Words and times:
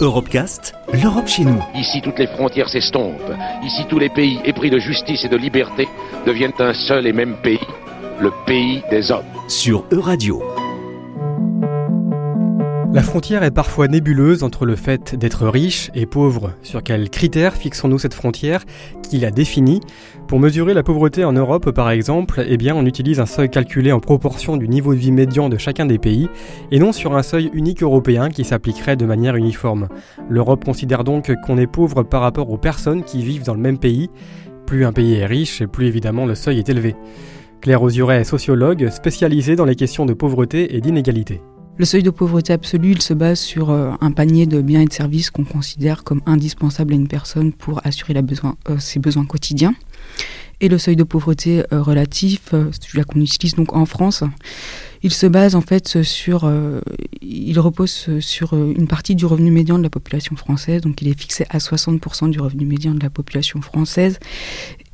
Europecast, 0.00 0.74
l'Europe 0.92 1.26
chez 1.26 1.44
nous. 1.44 1.62
Ici, 1.74 2.00
toutes 2.00 2.18
les 2.18 2.26
frontières 2.26 2.68
s'estompent. 2.68 3.32
Ici, 3.64 3.84
tous 3.88 3.98
les 3.98 4.08
pays 4.08 4.40
épris 4.44 4.70
de 4.70 4.78
justice 4.78 5.24
et 5.24 5.28
de 5.28 5.36
liberté 5.36 5.88
deviennent 6.26 6.52
un 6.58 6.72
seul 6.72 7.06
et 7.06 7.12
même 7.12 7.36
pays, 7.42 7.60
le 8.20 8.30
pays 8.46 8.82
des 8.90 9.10
hommes. 9.10 9.24
Sur 9.48 9.84
Euradio. 9.90 10.42
La 12.92 13.02
frontière 13.02 13.42
est 13.42 13.50
parfois 13.50 13.88
nébuleuse 13.88 14.42
entre 14.42 14.66
le 14.66 14.76
fait 14.76 15.14
d'être 15.14 15.48
riche 15.48 15.90
et 15.94 16.04
pauvre. 16.04 16.52
Sur 16.62 16.82
quels 16.82 17.08
critères 17.08 17.54
fixons-nous 17.54 17.98
cette 17.98 18.12
frontière 18.12 18.64
Qui 19.02 19.16
la 19.16 19.30
définit? 19.30 19.80
Pour 20.28 20.38
mesurer 20.38 20.74
la 20.74 20.82
pauvreté 20.82 21.24
en 21.24 21.32
Europe, 21.32 21.70
par 21.70 21.90
exemple, 21.90 22.44
eh 22.46 22.58
bien, 22.58 22.74
on 22.76 22.84
utilise 22.84 23.18
un 23.18 23.24
seuil 23.24 23.48
calculé 23.48 23.92
en 23.92 24.00
proportion 24.00 24.58
du 24.58 24.68
niveau 24.68 24.92
de 24.92 24.98
vie 24.98 25.10
médian 25.10 25.48
de 25.48 25.56
chacun 25.56 25.86
des 25.86 25.96
pays, 25.96 26.28
et 26.70 26.78
non 26.78 26.92
sur 26.92 27.16
un 27.16 27.22
seuil 27.22 27.48
unique 27.54 27.82
européen 27.82 28.28
qui 28.28 28.44
s'appliquerait 28.44 28.96
de 28.96 29.06
manière 29.06 29.36
uniforme. 29.36 29.88
L'Europe 30.28 30.62
considère 30.62 31.02
donc 31.02 31.32
qu'on 31.46 31.56
est 31.56 31.66
pauvre 31.66 32.02
par 32.02 32.20
rapport 32.20 32.50
aux 32.50 32.58
personnes 32.58 33.04
qui 33.04 33.24
vivent 33.24 33.44
dans 33.44 33.54
le 33.54 33.60
même 33.60 33.78
pays. 33.78 34.10
Plus 34.66 34.84
un 34.84 34.92
pays 34.92 35.14
est 35.14 35.24
riche, 35.24 35.64
plus 35.64 35.86
évidemment 35.86 36.26
le 36.26 36.34
seuil 36.34 36.58
est 36.58 36.68
élevé. 36.68 36.94
Claire 37.62 37.82
Osuret 37.82 38.20
est 38.20 38.24
sociologue 38.24 38.90
spécialisée 38.90 39.56
dans 39.56 39.64
les 39.64 39.76
questions 39.76 40.04
de 40.04 40.12
pauvreté 40.12 40.76
et 40.76 40.82
d'inégalité. 40.82 41.40
Le 41.78 41.86
seuil 41.86 42.02
de 42.02 42.10
pauvreté 42.10 42.52
absolue, 42.52 42.92
il 42.92 43.00
se 43.02 43.14
base 43.14 43.40
sur 43.40 43.70
euh, 43.70 43.92
un 44.02 44.10
panier 44.10 44.44
de 44.44 44.60
biens 44.60 44.82
et 44.82 44.84
de 44.84 44.92
services 44.92 45.30
qu'on 45.30 45.44
considère 45.44 46.04
comme 46.04 46.20
indispensables 46.26 46.92
à 46.92 46.96
une 46.96 47.08
personne 47.08 47.50
pour 47.52 47.80
assurer 47.84 48.14
euh, 48.14 48.78
ses 48.78 48.98
besoins 48.98 49.24
quotidiens. 49.24 49.74
Et 50.60 50.68
le 50.68 50.76
seuil 50.76 50.96
de 50.96 51.02
pauvreté 51.02 51.64
euh, 51.72 51.82
relatif, 51.82 52.50
celui-là 52.50 53.04
qu'on 53.04 53.20
utilise 53.20 53.54
donc 53.54 53.74
en 53.74 53.86
France, 53.86 54.22
il 55.02 55.12
se 55.12 55.26
base 55.26 55.54
en 55.54 55.62
fait 55.62 56.02
sur, 56.02 56.48
il 57.20 57.58
repose 57.58 58.20
sur 58.20 58.54
une 58.54 58.86
partie 58.86 59.16
du 59.16 59.26
revenu 59.26 59.50
médian 59.50 59.76
de 59.76 59.82
la 59.82 59.90
population 59.90 60.36
française, 60.36 60.82
donc 60.82 61.02
il 61.02 61.08
est 61.08 61.18
fixé 61.18 61.44
à 61.50 61.58
60% 61.58 62.30
du 62.30 62.38
revenu 62.38 62.66
médian 62.66 62.94
de 62.94 63.02
la 63.02 63.10
population 63.10 63.60
française, 63.62 64.20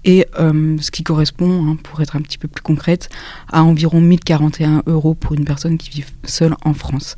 et 0.04 0.26
euh, 0.38 0.76
ce 0.80 0.90
qui 0.90 1.02
correspond, 1.02 1.66
hein, 1.66 1.76
pour 1.82 2.00
être 2.00 2.16
un 2.16 2.20
petit 2.20 2.38
peu 2.38 2.48
plus 2.48 2.62
concrète, 2.62 3.08
à 3.50 3.62
environ 3.64 4.00
1041 4.00 4.82
euros 4.86 5.14
pour 5.14 5.34
une 5.34 5.44
personne 5.44 5.78
qui 5.78 5.90
vit 5.90 6.04
seule 6.24 6.54
en 6.64 6.74
France. 6.74 7.16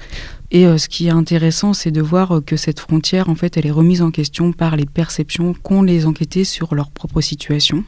Et 0.51 0.67
euh, 0.67 0.79
ce 0.79 0.89
qui 0.89 1.07
est 1.07 1.11
intéressant, 1.11 1.73
c'est 1.75 1.91
de 1.91 2.01
voir 2.01 2.41
que 2.45 2.57
cette 2.57 2.81
frontière, 2.81 3.29
en 3.29 3.35
fait, 3.35 3.57
elle 3.57 3.67
est 3.67 3.71
remise 3.71 4.03
en 4.03 4.11
question 4.11 4.53
par 4.53 4.77
les 4.77 4.87
perceptions 4.87 5.55
qu'ont 5.55 5.83
les 5.83 6.07
enquêtés 6.07 6.45
sur 6.45 6.75
leur 6.75 6.91
propre 6.91 7.21
situation. 7.21 7.85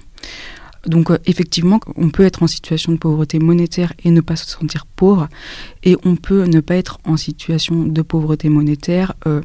Donc 0.87 1.11
euh, 1.11 1.19
effectivement, 1.27 1.79
on 1.97 2.11
peut 2.11 2.25
être 2.25 2.43
en 2.43 2.47
situation 2.47 2.93
de 2.93 2.99
pauvreté 2.99 3.39
monétaire 3.39 3.93
et 4.05 4.11
ne 4.11 4.21
pas 4.21 4.37
se 4.37 4.49
sentir 4.49 4.87
pauvre, 4.87 5.29
et 5.85 5.97
on 6.05 6.17
peut 6.17 6.45
ne 6.45 6.61
pas 6.61 6.75
être 6.75 6.99
en 7.05 7.17
situation 7.17 7.85
de 7.85 8.03
pauvreté 8.03 8.49
monétaire, 8.49 9.15
euh, 9.27 9.41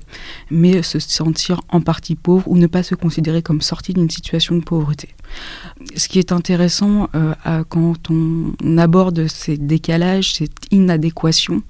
mais 0.49 0.81
se 0.81 0.99
sentir 0.99 1.61
en 1.69 1.81
partie 1.81 2.15
pauvre 2.15 2.47
ou 2.47 2.57
ne 2.57 2.67
pas 2.67 2.83
se 2.83 2.95
considérer 2.95 3.41
comme 3.41 3.61
sorti 3.61 3.93
d'une 3.93 4.09
situation 4.09 4.55
de 4.55 4.63
pauvreté. 4.63 5.09
Ce 5.95 6.07
qui 6.07 6.17
est 6.17 6.31
intéressant 6.31 7.09
euh, 7.15 7.33
quand 7.69 8.09
on, 8.09 8.77
aborde 8.77 9.27
ces 9.27 9.57
décalages, 9.57 10.35
cette 10.35 10.71
inadéquation 10.71 11.61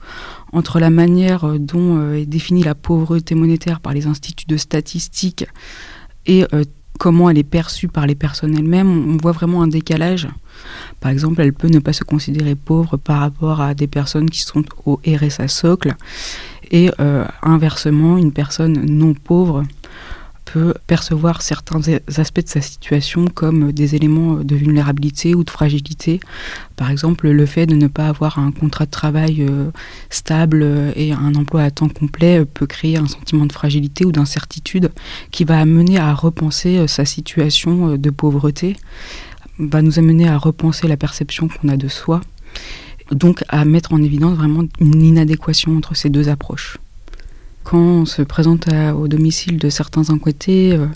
entre 0.51 0.79
la 0.79 0.89
manière 0.89 1.59
dont 1.59 2.13
est 2.13 2.25
définie 2.25 2.63
la 2.63 2.75
pauvreté 2.75 3.35
monétaire 3.35 3.79
par 3.79 3.93
les 3.93 4.07
instituts 4.07 4.45
de 4.47 4.57
statistique 4.57 5.45
et 6.25 6.45
comment 6.97 7.29
elle 7.29 7.37
est 7.37 7.43
perçue 7.43 7.87
par 7.87 8.07
les 8.07 8.15
personnes 8.15 8.57
elles-mêmes, 8.57 9.13
on 9.13 9.17
voit 9.17 9.31
vraiment 9.31 9.61
un 9.61 9.67
décalage. 9.67 10.27
Par 10.99 11.11
exemple, 11.11 11.41
elle 11.41 11.53
peut 11.53 11.67
ne 11.67 11.79
pas 11.79 11.93
se 11.93 12.03
considérer 12.03 12.55
pauvre 12.55 12.97
par 12.97 13.19
rapport 13.19 13.61
à 13.61 13.73
des 13.73 13.87
personnes 13.87 14.29
qui 14.29 14.41
sont 14.41 14.63
au 14.85 14.99
RSA 15.05 15.47
socle, 15.47 15.95
et 16.71 16.91
euh, 16.99 17.25
inversement, 17.43 18.17
une 18.17 18.31
personne 18.31 18.85
non 18.85 19.13
pauvre 19.13 19.63
peut 20.53 20.73
percevoir 20.87 21.41
certains 21.41 21.81
aspects 22.17 22.43
de 22.43 22.49
sa 22.49 22.61
situation 22.61 23.27
comme 23.27 23.71
des 23.71 23.95
éléments 23.95 24.35
de 24.35 24.55
vulnérabilité 24.55 25.35
ou 25.35 25.43
de 25.43 25.49
fragilité. 25.49 26.19
Par 26.75 26.89
exemple, 26.89 27.29
le 27.29 27.45
fait 27.45 27.65
de 27.65 27.75
ne 27.75 27.87
pas 27.87 28.07
avoir 28.07 28.39
un 28.39 28.51
contrat 28.51 28.85
de 28.85 28.91
travail 28.91 29.45
euh, 29.47 29.71
stable 30.09 30.93
et 30.95 31.11
un 31.11 31.35
emploi 31.35 31.63
à 31.63 31.71
temps 31.71 31.89
complet 31.89 32.45
peut 32.45 32.65
créer 32.65 32.97
un 32.97 33.07
sentiment 33.07 33.45
de 33.45 33.53
fragilité 33.53 34.05
ou 34.05 34.11
d'incertitude 34.11 34.91
qui 35.31 35.43
va 35.43 35.59
amener 35.59 35.97
à 35.97 36.13
repenser 36.13 36.77
euh, 36.77 36.87
sa 36.87 37.03
situation 37.05 37.89
euh, 37.89 37.97
de 37.97 38.09
pauvreté, 38.09 38.77
va 39.59 39.81
nous 39.81 39.99
amener 39.99 40.27
à 40.27 40.37
repenser 40.37 40.87
la 40.87 40.97
perception 40.97 41.49
qu'on 41.49 41.67
a 41.67 41.77
de 41.77 41.87
soi, 41.87 42.21
donc 43.11 43.43
à 43.49 43.65
mettre 43.65 43.93
en 43.93 44.01
évidence 44.01 44.37
vraiment 44.37 44.63
une 44.79 45.01
inadéquation 45.01 45.75
entre 45.75 45.95
ces 45.95 46.09
deux 46.09 46.29
approches 46.29 46.77
quand 47.67 47.77
on 47.79 48.05
se 48.05 48.21
présente 48.21 48.69
au 48.95 49.09
domicile 49.09 49.57
de 49.57 49.69
certains 49.69 50.09
enquêtés, 50.09 50.71
euh, 50.71 50.87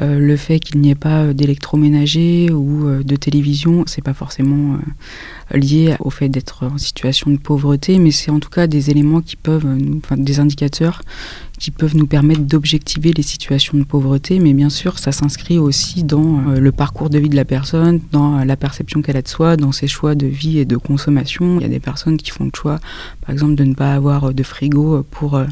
euh, 0.00 0.18
le 0.18 0.36
fait 0.36 0.58
qu'il 0.58 0.78
n'y 0.82 0.90
ait 0.90 0.94
pas 0.94 1.32
d'électroménager 1.32 2.50
ou 2.52 2.86
euh, 2.86 3.02
de 3.02 3.16
télévision, 3.16 3.84
c'est 3.86 4.02
pas 4.02 4.12
forcément 4.12 4.76
lié 5.50 5.96
au 6.00 6.10
fait 6.10 6.28
d'être 6.28 6.66
en 6.66 6.76
situation 6.76 7.30
de 7.30 7.38
pauvreté, 7.38 7.98
mais 7.98 8.10
c'est 8.10 8.30
en 8.30 8.38
tout 8.38 8.50
cas 8.50 8.66
des 8.66 8.90
éléments 8.90 9.22
qui 9.22 9.36
peuvent, 9.36 9.66
enfin, 9.96 10.18
des 10.18 10.40
indicateurs 10.40 11.00
qui 11.58 11.70
peuvent 11.70 11.96
nous 11.96 12.06
permettre 12.06 12.42
d'objectiver 12.42 13.12
les 13.12 13.22
situations 13.22 13.78
de 13.78 13.84
pauvreté, 13.84 14.38
mais 14.38 14.52
bien 14.52 14.70
sûr, 14.70 14.98
ça 14.98 15.12
s'inscrit 15.12 15.58
aussi 15.58 16.02
dans 16.02 16.50
euh, 16.50 16.58
le 16.58 16.72
parcours 16.72 17.10
de 17.10 17.18
vie 17.18 17.28
de 17.28 17.36
la 17.36 17.44
personne, 17.44 18.00
dans 18.12 18.44
la 18.44 18.56
perception 18.56 19.02
qu'elle 19.02 19.16
a 19.16 19.22
de 19.22 19.28
soi, 19.28 19.56
dans 19.56 19.72
ses 19.72 19.86
choix 19.86 20.14
de 20.14 20.26
vie 20.26 20.58
et 20.58 20.64
de 20.64 20.76
consommation. 20.76 21.58
Il 21.58 21.62
y 21.62 21.66
a 21.66 21.68
des 21.68 21.80
personnes 21.80 22.16
qui 22.16 22.30
font 22.30 22.44
le 22.44 22.50
choix, 22.54 22.80
par 23.20 23.30
exemple, 23.30 23.54
de 23.54 23.64
ne 23.64 23.74
pas 23.74 23.94
avoir 23.94 24.34
de 24.34 24.42
frigo 24.42 25.04
pour 25.10 25.36
euh, 25.36 25.44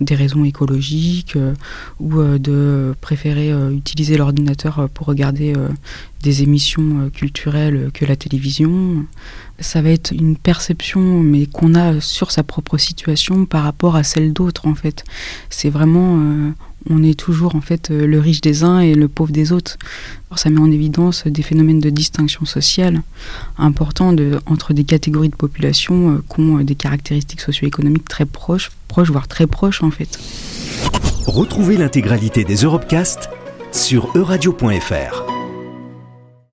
des 0.00 0.14
raisons 0.14 0.44
écologiques 0.44 1.36
ou 1.98 2.22
de 2.22 2.94
préférer 3.00 3.52
utiliser 3.72 4.16
l'ordinateur 4.16 4.88
pour 4.94 5.08
regarder 5.08 5.54
des 6.22 6.42
émissions 6.42 7.00
euh, 7.00 7.10
culturelles 7.10 7.90
que 7.94 8.04
la 8.04 8.16
télévision. 8.16 9.06
Ça 9.60 9.82
va 9.82 9.90
être 9.90 10.12
une 10.12 10.36
perception, 10.36 11.00
mais 11.00 11.46
qu'on 11.46 11.74
a 11.74 12.00
sur 12.00 12.30
sa 12.30 12.42
propre 12.42 12.78
situation 12.78 13.44
par 13.44 13.64
rapport 13.64 13.96
à 13.96 14.02
celle 14.02 14.32
d'autres, 14.32 14.66
en 14.66 14.74
fait. 14.74 15.04
C'est 15.50 15.70
vraiment, 15.70 16.18
euh, 16.18 16.50
on 16.90 17.02
est 17.02 17.18
toujours 17.18 17.54
en 17.54 17.60
fait 17.60 17.90
euh, 17.90 18.06
le 18.06 18.20
riche 18.20 18.40
des 18.40 18.64
uns 18.64 18.80
et 18.80 18.94
le 18.94 19.08
pauvre 19.08 19.32
des 19.32 19.52
autres. 19.52 19.76
Ça 20.36 20.50
met 20.50 20.60
en 20.60 20.70
évidence 20.70 21.26
des 21.26 21.42
phénomènes 21.42 21.80
de 21.80 21.90
distinction 21.90 22.44
sociale 22.44 23.02
importants 23.56 24.14
entre 24.46 24.72
des 24.72 24.84
catégories 24.84 25.30
de 25.30 25.36
population 25.36 26.22
qui 26.32 26.40
ont 26.40 26.58
des 26.58 26.74
caractéristiques 26.74 27.40
socio-économiques 27.40 28.08
très 28.08 28.26
proches, 28.26 28.70
proches 28.88 29.10
voire 29.10 29.26
très 29.26 29.46
proches 29.46 29.82
en 29.82 29.90
fait. 29.90 30.18
Retrouvez 31.26 31.76
l'intégralité 31.76 32.44
des 32.44 32.56
Europecast 32.56 33.30
sur 33.72 34.10
euradio.fr. 34.14 35.37